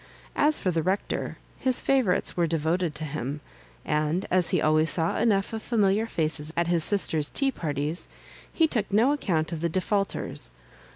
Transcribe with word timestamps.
As 0.35 0.57
for 0.57 0.71
the 0.71 0.81
Rec 0.81 1.07
tor, 1.09 1.37
his 1.59 1.79
favourites 1.79 2.35
were 2.35 2.47
devoted 2.47 2.95
to 2.95 3.03
him; 3.05 3.39
and 3.85 4.25
as 4.31 4.49
he 4.49 4.59
always 4.59 4.89
saw 4.89 5.19
enough 5.19 5.53
of 5.53 5.61
familiar 5.61 6.07
faces 6.07 6.51
at 6.57 6.65
his 6.65 6.83
sister's 6.83 7.29
tea 7.29 7.51
parties, 7.51 8.09
he 8.51 8.67
took 8.67 8.91
no 8.91 9.11
account 9.11 9.51
of 9.51 9.61
the 9.61 9.69
defaulters. 9.69 10.49